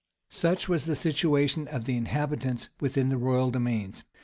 Such 0.31 0.67
was 0.67 0.85
the 0.85 0.95
situation 0.95 1.67
of 1.67 1.85
the 1.85 1.95
inhabitants 1.95 2.69
within 2.79 3.09
the 3.09 3.19
royal 3.19 3.51
demesnes. 3.51 4.01